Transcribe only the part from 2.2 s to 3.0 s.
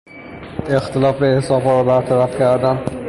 کردن